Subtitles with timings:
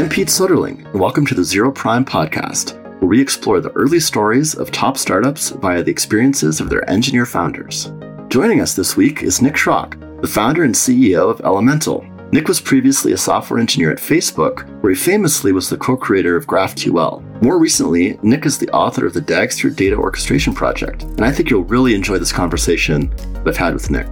[0.00, 4.00] I'm Pete Soderling, and welcome to the Zero Prime podcast, where we explore the early
[4.00, 7.92] stories of top startups via the experiences of their engineer founders.
[8.28, 12.32] Joining us this week is Nick Schrock, the founder and CEO of Elementl.
[12.32, 16.34] Nick was previously a software engineer at Facebook, where he famously was the co creator
[16.34, 17.42] of GraphQL.
[17.42, 21.50] More recently, Nick is the author of the Dagster Data Orchestration Project, and I think
[21.50, 24.08] you'll really enjoy this conversation that I've had with Nick.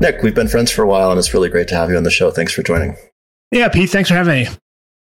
[0.00, 2.04] Nick, we've been friends for a while, and it's really great to have you on
[2.04, 2.30] the show.
[2.30, 2.96] Thanks for joining.
[3.52, 4.50] Yeah, Pete, thanks for having me.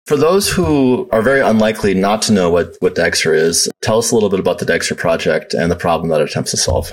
[0.07, 4.11] For those who are very unlikely not to know what, what Dagster is, tell us
[4.11, 6.91] a little bit about the Dagster project and the problem that it attempts to solve.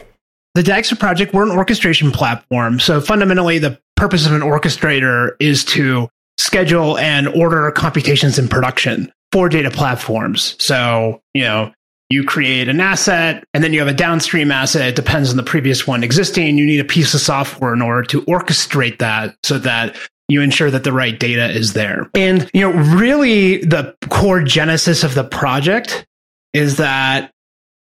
[0.55, 2.79] The Dagster project, we're an orchestration platform.
[2.79, 9.13] So fundamentally, the purpose of an orchestrator is to schedule and order computations in production
[9.33, 10.55] for data platforms.
[10.63, 11.73] So, you know,
[12.11, 14.89] you create an asset and then you have a downstream asset.
[14.89, 16.57] It depends on the previous one existing.
[16.57, 19.97] You need a piece of software in order to orchestrate that so that
[20.29, 22.11] you ensure that the right data is there.
[22.15, 26.07] And, you know, really the core genesis of the project
[26.53, 27.33] is that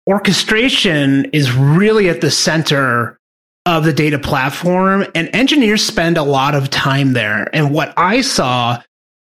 [0.09, 3.19] orchestration is really at the center
[3.67, 7.49] of the data platform and engineers spend a lot of time there.
[7.55, 8.83] And what I saw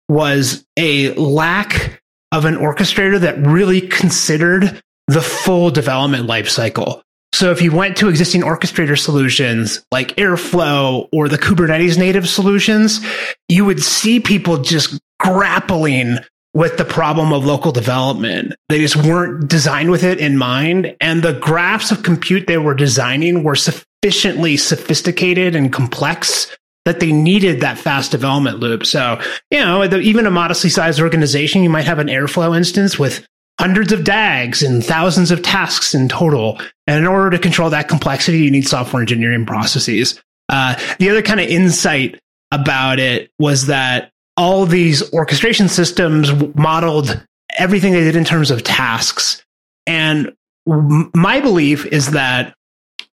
[0.09, 7.03] was a lack of an orchestrator that really considered the full development lifecycle.
[7.33, 13.01] So if you went to existing orchestrator solutions like Airflow or the Kubernetes native solutions,
[13.49, 16.19] you would see people just grappling
[16.53, 18.55] with the problem of local development.
[18.69, 20.97] They just weren't designed with it in mind.
[21.01, 26.55] And the graphs of compute they were designing were sufficiently sophisticated and complex
[26.87, 28.85] that they needed that fast development loop.
[28.85, 33.25] So, you know, even a modestly sized organization, you might have an Airflow instance with
[33.61, 36.59] hundreds of DAGs and thousands of tasks in total.
[36.87, 40.19] And in order to control that complexity, you need software engineering processes.
[40.49, 42.19] Uh, the other kind of insight
[42.51, 47.23] about it was that all these orchestration systems modeled
[47.59, 49.45] everything they did in terms of tasks.
[49.87, 50.33] And
[50.67, 52.55] my belief is that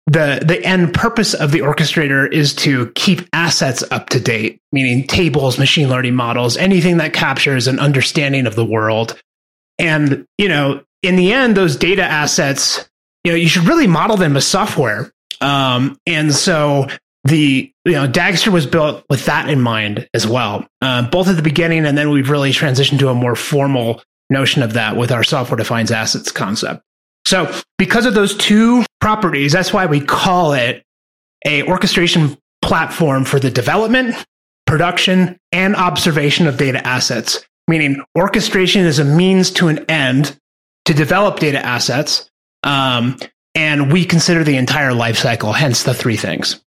[0.06, 5.06] the the end purpose of the orchestrator is to keep assets up to date, meaning
[5.06, 9.20] tables, machine learning models, anything that captures an understanding of the world.
[9.82, 12.88] And you know, in the end, those data assets,
[13.24, 15.12] you know, you should really model them as software.
[15.40, 16.86] Um, and so
[17.24, 21.36] the you know Dagster was built with that in mind as well, uh, both at
[21.36, 25.12] the beginning and then we've really transitioned to a more formal notion of that with
[25.12, 26.82] our software defines assets concept.
[27.26, 30.82] So because of those two properties, that's why we call it
[31.44, 34.16] a orchestration platform for the development,
[34.66, 37.44] production, and observation of data assets.
[37.68, 40.38] Meaning orchestration is a means to an end
[40.84, 42.30] to develop data assets.
[42.64, 43.16] Um,
[43.54, 46.62] and we consider the entire life cycle, hence the three things.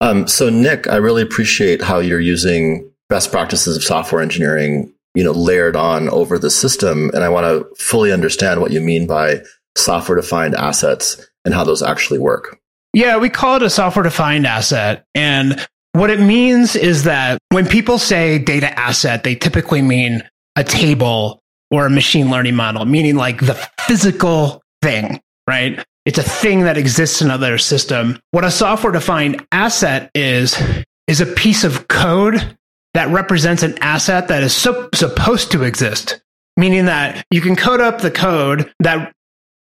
[0.00, 5.22] Um, so, Nick, I really appreciate how you're using best practices of software engineering, you
[5.22, 9.06] know, layered on over the system, and I want to fully understand what you mean
[9.06, 9.42] by
[9.76, 12.58] software-defined assets and how those actually work.
[12.94, 17.98] Yeah, we call it a software-defined asset, and what it means is that when people
[17.98, 20.22] say data asset, they typically mean
[20.56, 21.40] a table
[21.70, 23.54] or a machine learning model, meaning like the
[23.86, 25.84] physical thing, right?
[26.06, 28.18] It's a thing that exists in another system.
[28.30, 30.60] What a software defined asset is,
[31.06, 32.56] is a piece of code
[32.94, 36.20] that represents an asset that is so, supposed to exist,
[36.56, 39.12] meaning that you can code up the code that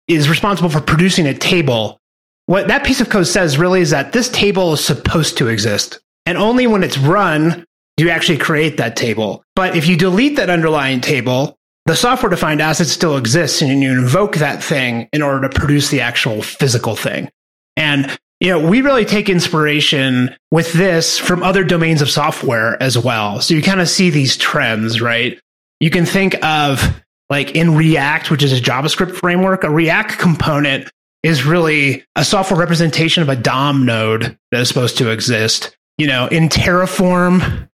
[0.07, 2.00] is responsible for producing a table.
[2.47, 6.00] What that piece of code says really is that this table is supposed to exist.
[6.25, 7.66] And only when it's run
[8.00, 9.44] you actually create that table.
[9.56, 13.92] But if you delete that underlying table, the software defined asset still exists and you
[13.92, 17.30] invoke that thing in order to produce the actual physical thing.
[17.76, 22.98] And you know, we really take inspiration with this from other domains of software as
[22.98, 23.42] well.
[23.42, 25.40] So you kind of see these trends, right?
[25.81, 30.90] You can think of like in React, which is a JavaScript framework, a React component
[31.22, 35.76] is really a software representation of a DOM node that is supposed to exist.
[35.98, 37.69] You know, in Terraform,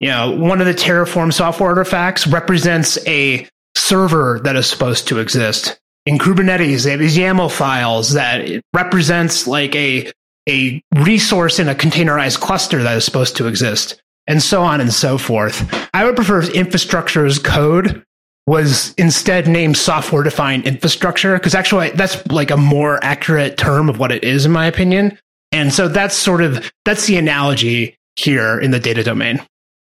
[0.00, 5.18] you know, one of the Terraform software artifacts represents a server that is supposed to
[5.18, 5.78] exist.
[6.06, 10.10] In Kubernetes, they have these YAML files that represents like a
[10.48, 14.92] a resource in a containerized cluster that is supposed to exist, and so on and
[14.92, 15.70] so forth.
[15.92, 18.02] I would prefer infrastructure as code
[18.46, 23.98] was instead named software defined infrastructure because actually that's like a more accurate term of
[23.98, 25.16] what it is in my opinion.
[25.52, 29.40] And so that's sort of that's the analogy here in the data domain.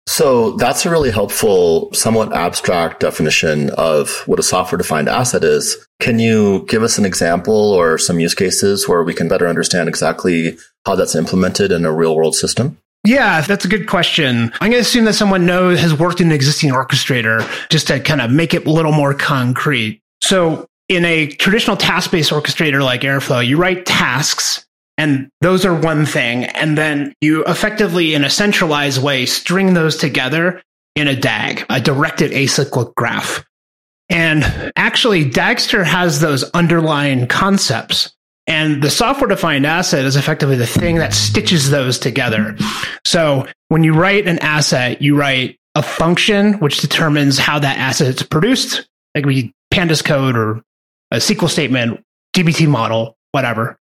[0.07, 5.88] So that's a really helpful, somewhat abstract definition of what a software defined asset is.
[6.01, 9.88] Can you give us an example or some use cases where we can better understand
[9.88, 12.77] exactly how that's implemented in a real world system?
[13.05, 14.51] Yeah, that's a good question.
[14.61, 18.00] I'm going to assume that someone knows has worked in an existing orchestrator just to
[18.00, 20.00] kind of make it a little more concrete.
[20.21, 24.65] So in a traditional task-based orchestrator like Airflow, you write tasks
[24.97, 26.45] and those are one thing.
[26.45, 30.61] And then you effectively, in a centralized way, string those together
[30.95, 33.43] in a DAG, a directed acyclic graph.
[34.09, 38.13] And actually, Dagster has those underlying concepts.
[38.45, 42.57] And the software defined asset is effectively the thing that stitches those together.
[43.05, 48.07] So when you write an asset, you write a function which determines how that asset
[48.07, 50.61] is produced, like we pandas code or
[51.09, 52.03] a SQL statement,
[52.35, 53.77] DBT model, whatever.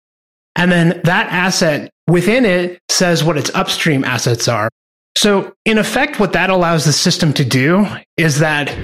[0.57, 4.69] And then that asset within it says what its upstream assets are.
[5.17, 7.87] So in effect, what that allows the system to do
[8.17, 8.75] is that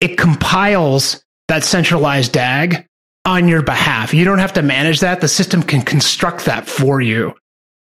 [0.00, 2.86] it compiles that centralized DAG
[3.24, 4.14] on your behalf.
[4.14, 5.20] You don't have to manage that.
[5.20, 7.34] The system can construct that for you.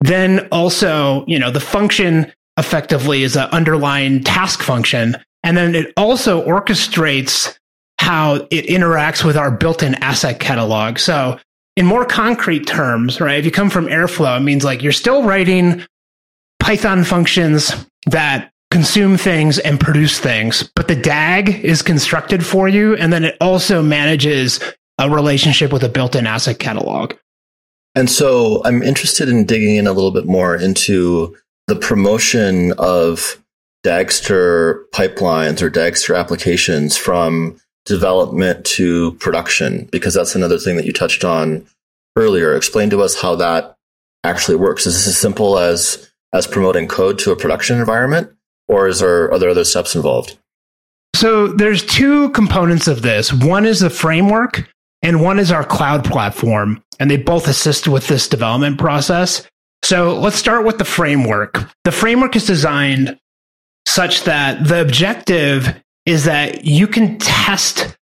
[0.01, 5.17] Then also, you know, the function effectively is an underlying task function.
[5.43, 7.57] And then it also orchestrates
[7.99, 10.99] how it interacts with our built-in asset catalog.
[10.99, 11.39] So
[11.75, 13.39] in more concrete terms, right?
[13.39, 15.83] If you come from Airflow, it means like you're still writing
[16.59, 22.95] Python functions that consume things and produce things, but the DAG is constructed for you.
[22.95, 24.59] And then it also manages
[24.97, 27.13] a relationship with a built in asset catalog.
[27.93, 31.35] And so I'm interested in digging in a little bit more into
[31.67, 33.41] the promotion of
[33.85, 40.93] Dagster pipelines or Dagster applications from development to production, because that's another thing that you
[40.93, 41.65] touched on
[42.15, 42.55] earlier.
[42.55, 43.75] Explain to us how that
[44.23, 44.85] actually works.
[44.85, 48.31] Is this as simple as as promoting code to a production environment,
[48.67, 50.37] or is there are there other steps involved?
[51.15, 53.31] So there's two components of this.
[53.31, 54.69] One is the framework,
[55.01, 59.47] and one is our cloud platform, and they both assist with this development process.
[59.83, 61.69] So let's start with the framework.
[61.83, 63.17] The framework is designed
[63.87, 67.97] such that the objective is that you can test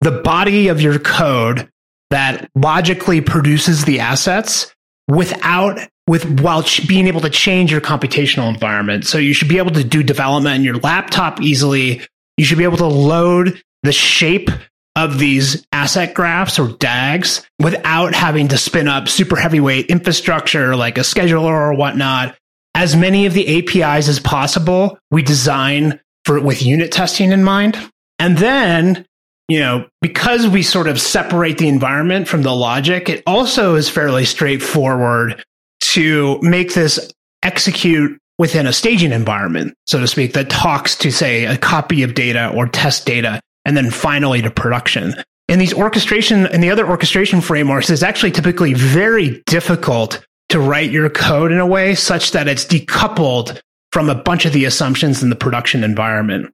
[0.00, 1.68] the body of your code
[2.10, 4.74] that logically produces the assets
[5.08, 9.06] without with while being able to change your computational environment.
[9.06, 12.02] So you should be able to do development in your laptop easily.
[12.36, 14.50] You should be able to load the shape
[14.96, 20.98] of these asset graphs or DAGs without having to spin up super heavyweight infrastructure like
[20.98, 22.36] a scheduler or whatnot.
[22.74, 27.78] As many of the APIs as possible, we design for with unit testing in mind.
[28.18, 29.06] And then,
[29.48, 33.88] you know, because we sort of separate the environment from the logic, it also is
[33.88, 35.42] fairly straightforward
[35.80, 37.12] to make this
[37.42, 42.14] execute within a staging environment, so to speak, that talks to, say, a copy of
[42.14, 45.14] data or test data, and then finally to production.
[45.48, 50.90] In these orchestration and the other orchestration frameworks, it's actually typically very difficult to write
[50.90, 53.60] your code in a way such that it's decoupled
[53.92, 56.52] from a bunch of the assumptions in the production environment.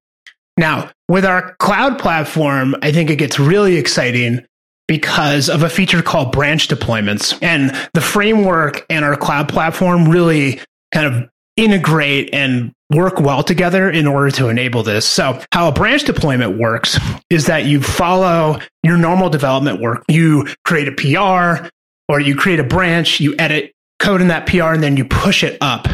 [0.58, 4.44] Now, with our cloud platform, I think it gets really exciting
[4.88, 7.36] because of a feature called branch deployments.
[7.42, 10.60] And the framework and our cloud platform really
[10.92, 15.04] kind of integrate and work well together in order to enable this.
[15.06, 16.98] So, how a branch deployment works
[17.30, 20.04] is that you follow your normal development work.
[20.08, 21.68] You create a PR
[22.08, 25.42] or you create a branch, you edit code in that PR, and then you push
[25.42, 25.88] it up.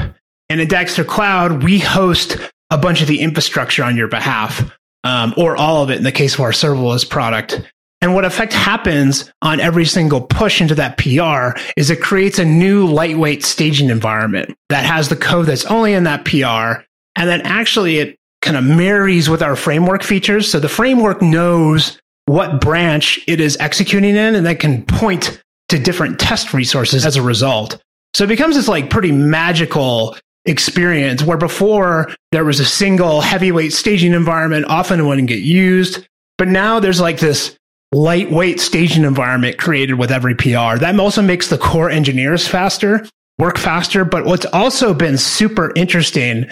[0.53, 2.37] And in Dagster Cloud, we host
[2.71, 4.71] a bunch of the infrastructure on your behalf,
[5.03, 7.63] um, or all of it in the case of our serverless product.
[8.03, 12.45] And what effect happens on every single push into that PR is it creates a
[12.45, 16.83] new lightweight staging environment that has the code that's only in that PR.
[17.17, 20.51] And then actually it kind of marries with our framework features.
[20.51, 25.79] So the framework knows what branch it is executing in and then can point to
[25.79, 27.83] different test resources as a result.
[28.13, 33.73] So it becomes this like pretty magical experience where before there was a single heavyweight
[33.73, 36.07] staging environment, often wouldn't get used.
[36.39, 37.57] But now there's like this
[37.93, 40.79] lightweight staging environment created with every PR.
[40.79, 43.07] That also makes the core engineers faster,
[43.39, 44.05] work faster.
[44.05, 46.47] But what's also been super interesting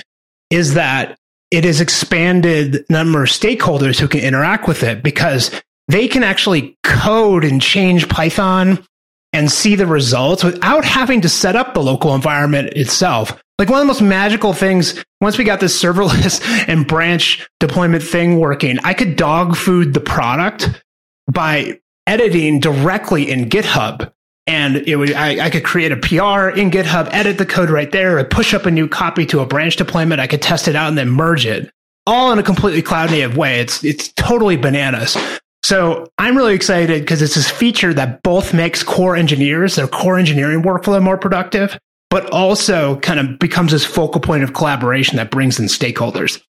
[0.50, 1.16] is that
[1.50, 5.50] it has expanded number of stakeholders who can interact with it because
[5.88, 8.84] they can actually code and change Python
[9.32, 13.40] and see the results without having to set up the local environment itself.
[13.58, 18.02] Like one of the most magical things, once we got this serverless and branch deployment
[18.02, 20.82] thing working, I could dog food the product
[21.30, 24.10] by editing directly in GitHub.
[24.46, 27.92] And it would, I, I could create a PR in GitHub, edit the code right
[27.92, 30.20] there, I push up a new copy to a branch deployment.
[30.20, 31.70] I could test it out and then merge it
[32.06, 33.60] all in a completely cloud native way.
[33.60, 35.16] It's, it's totally bananas.
[35.70, 40.18] So I'm really excited because it's this feature that both makes core engineers, their core
[40.18, 41.78] engineering workflow more productive,
[42.10, 46.42] but also kind of becomes this focal point of collaboration that brings in stakeholders.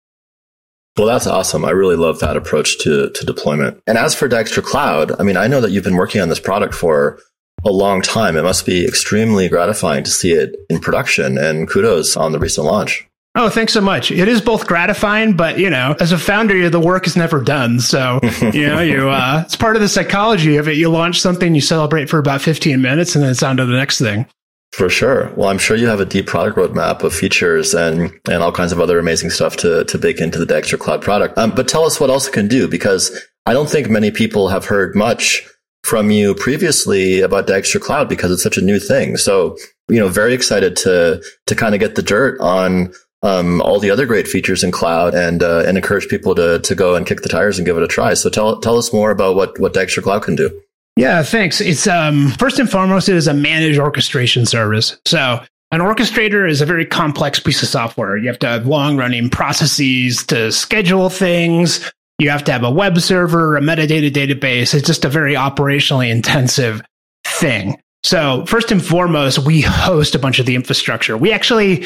[0.98, 1.66] Well, that's awesome.
[1.66, 3.84] I really love that approach to, to deployment.
[3.86, 6.40] And as for Dagster Cloud, I mean, I know that you've been working on this
[6.40, 7.20] product for
[7.66, 8.38] a long time.
[8.38, 12.68] It must be extremely gratifying to see it in production and kudos on the recent
[12.68, 13.09] launch.
[13.40, 14.12] Oh, thanks so much.
[14.12, 17.80] It is both gratifying, but you know, as a founder, the work is never done.
[17.80, 18.20] So,
[18.54, 20.76] you know, you, uh, it's part of the psychology of it.
[20.76, 23.78] You launch something, you celebrate for about 15 minutes and then it's on to the
[23.78, 24.26] next thing.
[24.74, 25.32] For sure.
[25.38, 28.74] Well, I'm sure you have a deep product roadmap of features and, and all kinds
[28.74, 31.38] of other amazing stuff to, to bake into the Dagster Cloud product.
[31.38, 34.50] Um, but tell us what else it can do because I don't think many people
[34.50, 35.48] have heard much
[35.86, 39.16] from you previously about Dagster Cloud because it's such a new thing.
[39.16, 39.56] So,
[39.88, 42.92] you know, very excited to, to kind of get the dirt on
[43.22, 46.76] um, all the other great features in cloud and uh, and encourage people to to
[46.76, 48.14] go and kick the tires and give it a try.
[48.14, 50.50] So tell tell us more about what what Dagster Cloud can do.
[50.96, 51.62] Yeah, thanks.
[51.62, 55.00] It's um, first and foremost, it is a managed orchestration service.
[55.06, 58.18] So an orchestrator is a very complex piece of software.
[58.18, 61.90] You have to have long running processes to schedule things.
[62.18, 64.74] You have to have a web server, a metadata database.
[64.74, 66.82] It's just a very operationally intensive
[67.26, 67.80] thing.
[68.04, 71.18] So first and foremost, we host a bunch of the infrastructure.
[71.18, 71.86] We actually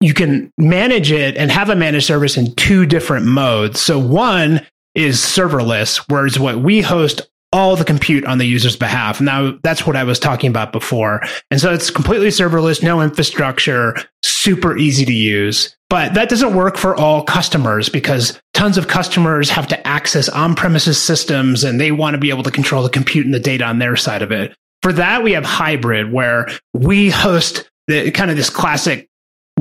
[0.00, 3.80] you can manage it and have a managed service in two different modes.
[3.80, 7.22] So one is serverless, whereas what we host
[7.52, 9.20] all the compute on the user's behalf.
[9.20, 11.22] Now that's what I was talking about before.
[11.50, 15.76] And so it's completely serverless, no infrastructure, super easy to use.
[15.88, 21.00] But that doesn't work for all customers because tons of customers have to access on-premises
[21.00, 23.78] systems and they want to be able to control the compute and the data on
[23.78, 24.54] their side of it.
[24.82, 29.08] For that, we have hybrid where we host the kind of this classic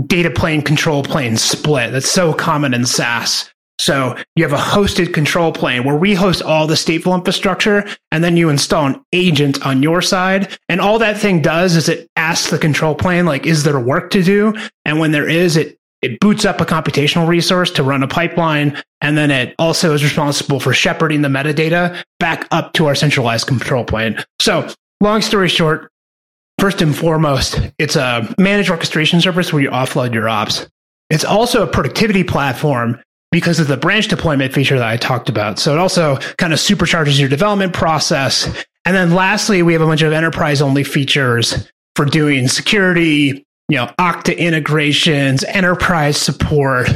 [0.08, 3.50] data plane control plane split that's so common in SaaS.
[3.78, 8.24] So you have a hosted control plane where we host all the stateful infrastructure and
[8.24, 10.58] then you install an agent on your side.
[10.70, 14.12] And all that thing does is it asks the control plane, like, is there work
[14.12, 14.54] to do?
[14.86, 18.82] And when there is, it, it boots up a computational resource to run a pipeline.
[19.02, 23.48] And then it also is responsible for shepherding the metadata back up to our centralized
[23.48, 24.24] control plane.
[24.40, 24.70] So
[25.02, 25.92] long story short,
[26.60, 30.68] First and foremost, it's a managed orchestration service where you offload your ops.
[31.10, 35.60] It's also a productivity platform because of the branch deployment feature that I talked about.
[35.60, 38.46] So it also kind of supercharges your development process.
[38.86, 43.78] And then lastly, we have a bunch of enterprise only features for doing security, you
[43.78, 46.90] know, Okta integrations, enterprise support,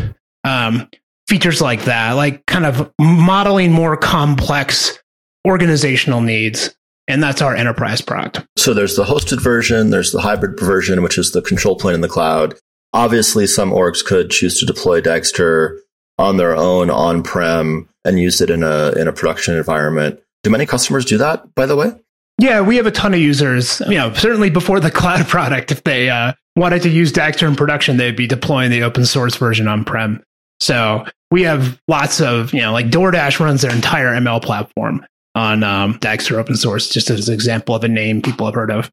[0.45, 0.87] um,
[1.27, 4.97] features like that, like kind of modeling more complex
[5.45, 6.75] organizational needs
[7.09, 8.45] and that's our enterprise product.
[8.57, 12.01] So there's the hosted version, there's the hybrid version, which is the control plane in
[12.01, 12.53] the cloud.
[12.93, 15.79] Obviously, some orgs could choose to deploy Dagster
[16.17, 20.19] on their own on prem and use it in a in a production environment.
[20.43, 21.53] Do many customers do that?
[21.55, 21.91] By the way.
[22.39, 23.81] Yeah, we have a ton of users.
[23.81, 27.55] You know, certainly before the cloud product, if they uh, wanted to use Dagster in
[27.55, 30.23] production, they'd be deploying the open source version on prem.
[30.61, 35.63] So we have lots of, you know, like DoorDash runs their entire ML platform on
[35.63, 38.91] um, Dagster open source, just as an example of a name people have heard of.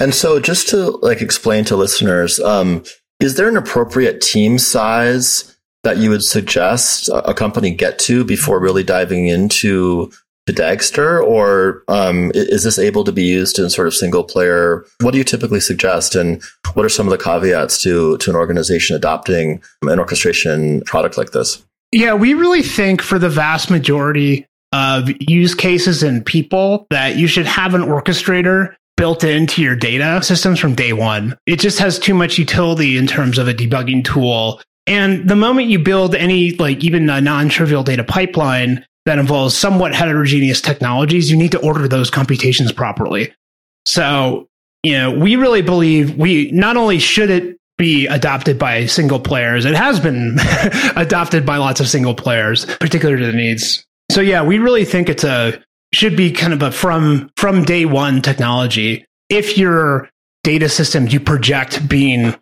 [0.00, 2.84] And so, just to like explain to listeners, um,
[3.20, 8.58] is there an appropriate team size that you would suggest a company get to before
[8.58, 10.10] really diving into
[10.46, 14.84] to Dagster, or um, is this able to be used in sort of single player?
[15.00, 16.42] What do you typically suggest, and
[16.74, 21.30] what are some of the caveats to to an organization adopting an orchestration product like
[21.30, 21.64] this?
[21.92, 27.28] Yeah, we really think for the vast majority of use cases and people that you
[27.28, 31.36] should have an orchestrator built into your data systems from day one.
[31.46, 34.60] It just has too much utility in terms of a debugging tool.
[34.88, 39.56] And the moment you build any, like even a non trivial data pipeline that involves
[39.56, 43.32] somewhat heterogeneous technologies, you need to order those computations properly.
[43.86, 44.48] So,
[44.82, 49.66] you know, we really believe we not only should it be adopted by single players,
[49.66, 50.36] it has been
[50.96, 55.08] adopted by lots of single players, particularly to the needs so yeah, we really think
[55.08, 55.60] it's a
[55.92, 59.04] should be kind of a from from day one technology.
[59.28, 60.08] If your
[60.44, 62.36] data systems you project being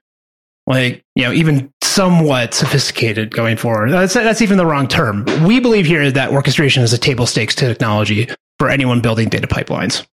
[0.67, 5.25] like you know even somewhat sophisticated going forward, that's that's even the wrong term.
[5.47, 10.07] We believe here that orchestration is a table stakes technology for anyone building data pipelines.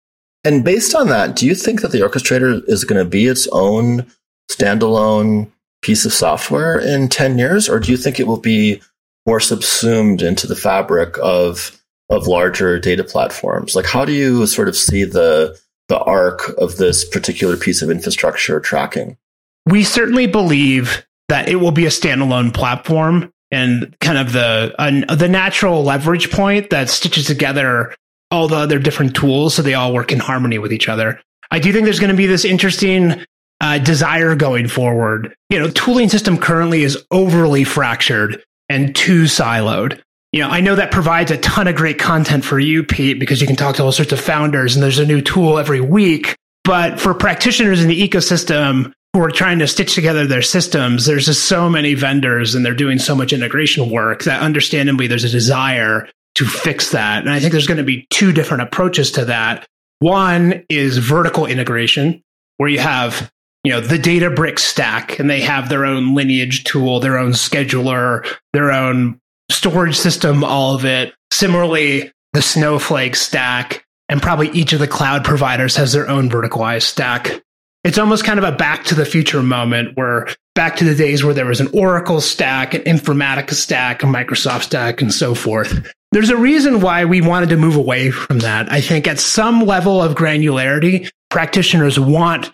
[0.43, 3.47] And based on that, do you think that the orchestrator is going to be its
[3.51, 4.05] own
[4.51, 5.49] standalone
[5.81, 8.79] piece of software in 10 years, or do you think it will be
[9.27, 11.79] more subsumed into the fabric of
[12.09, 13.75] of larger data platforms.
[13.75, 17.91] Like how do you sort of see the the arc of this particular piece of
[17.91, 19.17] infrastructure tracking?
[19.65, 25.15] We certainly believe that it will be a standalone platform and kind of the uh,
[25.15, 27.93] the natural leverage point that stitches together
[28.31, 31.21] all the other different tools so they all work in harmony with each other.
[31.51, 33.25] I do think there's going to be this interesting
[33.61, 35.33] uh, desire going forward.
[35.49, 40.01] You know, tooling system currently is overly fractured and too siloed.
[40.33, 43.39] You know, I know that provides a ton of great content for you, Pete, because
[43.39, 46.35] you can talk to all sorts of founders and there's a new tool every week.
[46.63, 51.27] But for practitioners in the ecosystem who are trying to stitch together their systems, there's
[51.27, 55.29] just so many vendors and they're doing so much integration work that understandably there's a
[55.29, 57.21] desire to fix that.
[57.21, 59.65] And I think there's going to be two different approaches to that.
[59.99, 62.21] One is vertical integration,
[62.57, 63.31] where you have
[63.63, 68.25] you know the Databricks stack, and they have their own lineage tool, their own scheduler,
[68.53, 69.19] their own
[69.51, 71.13] storage system, all of it.
[71.31, 76.83] Similarly, the Snowflake stack, and probably each of the cloud providers has their own verticalized
[76.83, 77.43] stack.
[77.83, 81.23] It's almost kind of a back to the future moment where back to the days
[81.23, 85.87] where there was an Oracle stack, an Informatica stack, a Microsoft stack, and so forth.
[86.11, 88.71] There's a reason why we wanted to move away from that.
[88.71, 92.51] I think at some level of granularity, practitioners want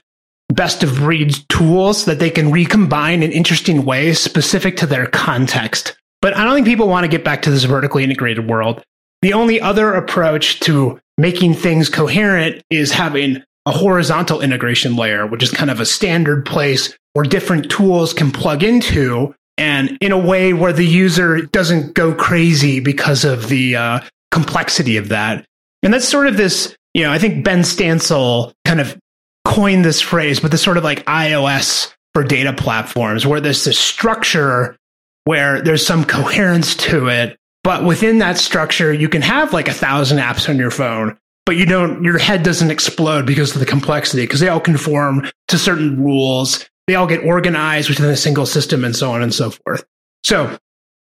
[0.53, 5.97] best of breed tools that they can recombine in interesting ways specific to their context.
[6.21, 8.83] But I don't think people want to get back to this vertically integrated world.
[9.21, 15.43] The only other approach to making things coherent is having a horizontal integration layer, which
[15.43, 20.17] is kind of a standard place where different tools can plug into and in a
[20.17, 23.99] way where the user doesn't go crazy because of the uh,
[24.31, 25.45] complexity of that.
[25.83, 28.97] And that's sort of this, you know, I think Benn Stancil kind of
[29.45, 33.79] coined this phrase, but the sort of like iOS for data platforms where there's this
[33.79, 34.77] structure
[35.25, 37.37] where there's some coherence to it.
[37.63, 41.55] But within that structure, you can have like a thousand apps on your phone, but
[41.55, 45.57] you don't, your head doesn't explode because of the complexity, because they all conform to
[45.57, 46.67] certain rules.
[46.87, 49.85] They all get organized within a single system and so on and so forth.
[50.25, 50.57] So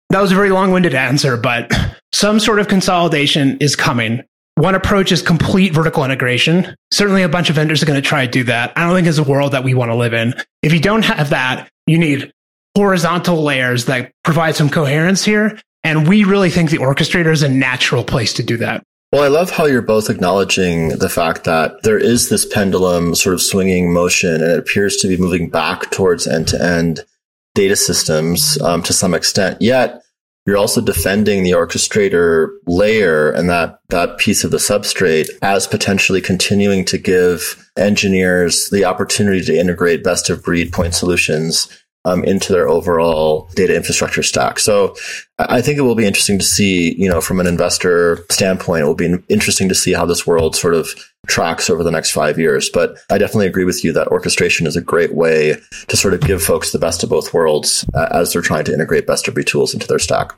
[0.08, 1.70] that was a very long winded answer, but
[2.12, 4.22] some sort of consolidation is coming.
[4.56, 6.74] One approach is complete vertical integration.
[6.90, 8.72] Certainly a bunch of vendors are going to try to do that.
[8.74, 10.34] I don't think it's a world that we want to live in.
[10.62, 12.32] If you don't have that, you need
[12.74, 15.60] horizontal layers that provide some coherence here.
[15.84, 18.82] And we really think the orchestrator is a natural place to do that.
[19.12, 23.34] Well, I love how you're both acknowledging the fact that there is this pendulum sort
[23.34, 27.04] of swinging motion and it appears to be moving back towards end to end
[27.54, 29.60] data systems um, to some extent.
[29.60, 30.00] Yet
[30.46, 36.20] you're also defending the orchestrator layer and that, that piece of the substrate as potentially
[36.20, 41.68] continuing to give engineers the opportunity to integrate best of breed point solutions
[42.06, 44.60] um, into their overall data infrastructure stack.
[44.60, 44.94] So
[45.38, 48.86] I think it will be interesting to see, you know, from an investor standpoint, it
[48.86, 50.88] will be interesting to see how this world sort of
[51.26, 52.70] tracks over the next five years.
[52.72, 55.56] But I definitely agree with you that orchestration is a great way
[55.88, 58.72] to sort of give folks the best of both worlds uh, as they're trying to
[58.72, 60.32] integrate best of breed tools into their stack.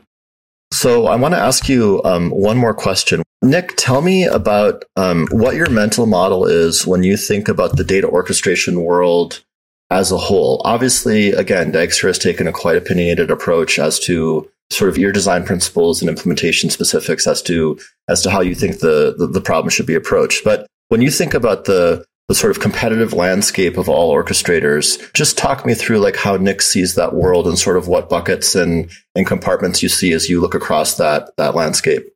[0.72, 3.22] So I want to ask you um, one more question.
[3.42, 7.84] Nick, tell me about um, what your mental model is when you think about the
[7.84, 9.44] data orchestration world
[9.90, 10.60] as a whole.
[10.64, 15.44] Obviously, again, Dagster has taken a quite opinionated approach as to sort of your design
[15.44, 19.70] principles and implementation specifics as to as to how you think the, the, the problem
[19.70, 20.44] should be approached.
[20.44, 25.38] But when you think about the the sort of competitive landscape of all orchestrators, just
[25.38, 28.90] talk me through like how Nick sees that world and sort of what buckets and,
[29.14, 32.06] and compartments you see as you look across that that landscape.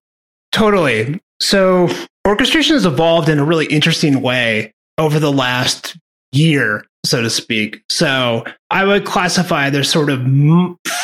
[0.52, 1.18] Totally.
[1.40, 1.88] So
[2.26, 5.96] orchestration has evolved in a really interesting way over the last
[6.32, 7.82] year so to speak.
[7.88, 10.20] So I would classify there's sort of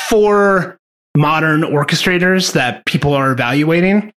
[0.08, 0.78] four
[1.16, 4.12] modern orchestrators that people are evaluating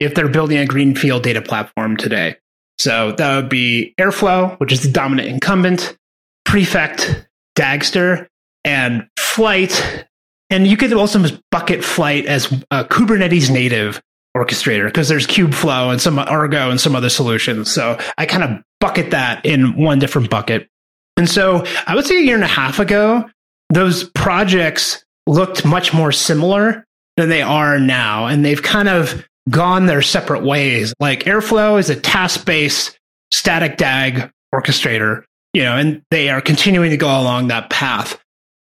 [0.00, 2.36] if they're building a greenfield data platform today.
[2.78, 5.96] So that would be Airflow, which is the dominant incumbent,
[6.44, 8.26] Prefect, Dagster,
[8.64, 10.04] and Flyte.
[10.50, 11.18] And you could also
[11.50, 14.00] bucket Flyte as a Kubernetes native
[14.36, 17.70] orchestrator because there's Kubeflow and some Argo and some other solutions.
[17.70, 20.68] So I kind of bucket that in one different bucket.
[21.16, 23.28] And so I would say a year and a half ago,
[23.70, 26.84] those projects looked much more similar
[27.16, 28.26] than they are now.
[28.26, 30.92] And they've kind of gone their separate ways.
[31.00, 32.98] Like Airflow is a task based
[33.32, 38.20] static DAG orchestrator, you know, and they are continuing to go along that path.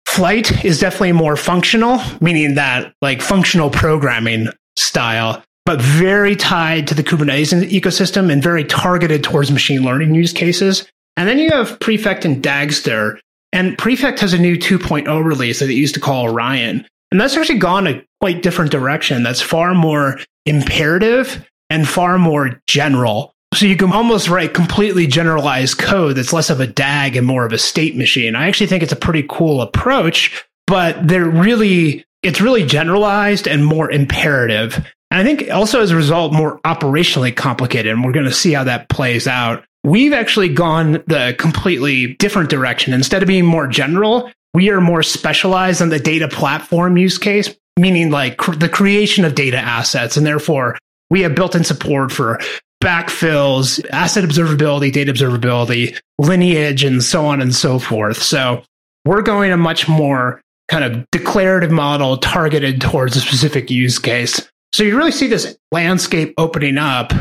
[0.08, 4.47] Flyte is definitely more functional, meaning that like functional programming
[4.78, 10.34] style, but very tied to the Kubernetes ecosystem and very targeted towards machine learning use
[10.34, 10.89] cases.
[11.17, 13.19] And then you have Prefect and Dagster.
[13.51, 16.88] And Prefect has a new 2.0 release that they used to call Orion.
[17.12, 19.23] And that's actually gone a quite different direction.
[19.23, 23.34] That's far more imperative and far more general.
[23.53, 27.45] So you can almost write completely generalized code that's less of a DAG and more
[27.45, 28.36] of a state machine.
[28.36, 33.65] I actually think it's a pretty cool approach, but they're really, it's really generalized and
[33.65, 34.75] more imperative.
[35.10, 37.91] And I think also as a result, more operationally complicated.
[37.91, 42.50] And we're going to see how that plays out We've actually gone the completely different
[42.50, 42.91] direction.
[42.91, 47.56] Instead of being more general, we are more specialized on the data platform use case,
[47.80, 50.17] meaning like cr- the creation of data assets.
[50.17, 50.78] And therefore,
[51.10, 52.38] we have built in support for
[52.84, 58.21] backfills, asset observability, data observability, lineage, and so on and so forth.
[58.21, 58.63] So
[59.06, 64.52] we're going a much more kind of declarative model targeted towards a specific use case.
[64.73, 67.13] So you really see this landscape opening up.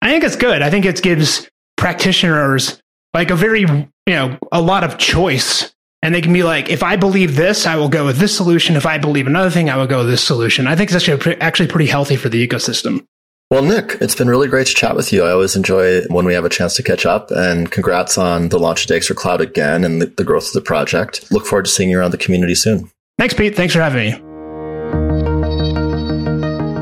[0.00, 0.62] I think it's good.
[0.62, 2.80] I think it gives practitioners
[3.14, 5.72] like a very, you know, a lot of choice.
[6.02, 8.76] And they can be like, if I believe this, I will go with this solution.
[8.76, 10.66] If I believe another thing, I will go with this solution.
[10.66, 13.04] I think it's actually, actually pretty healthy for the ecosystem.
[13.50, 15.22] Well, Nick, it's been really great to chat with you.
[15.22, 18.58] I always enjoy when we have a chance to catch up and congrats on the
[18.58, 21.30] launch of Dagster Cloud again and the, the growth of the project.
[21.30, 22.90] Look forward to seeing you around the community soon.
[23.18, 23.56] Thanks, Pete.
[23.56, 24.18] Thanks for having me.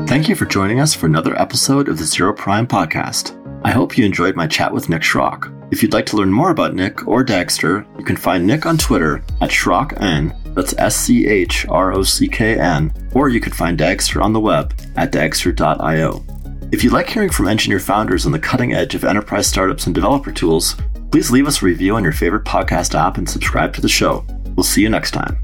[0.07, 3.44] Thank you for joining us for another episode of the Zero Prime podcast.
[3.65, 5.51] I hope you enjoyed my chat with Nick Schrock.
[5.73, 8.77] If you'd like to learn more about Nick or Dagster, you can find Nick on
[8.77, 13.51] Twitter at SchrockN, that's S C H R O C K N, or you can
[13.51, 16.23] find Dagster on the web at dagster.io.
[16.71, 19.95] If you like hearing from engineer founders on the cutting edge of enterprise startups and
[19.95, 20.75] developer tools,
[21.09, 24.23] please leave us a review on your favorite podcast app and subscribe to the show.
[24.55, 25.41] We'll see you next time.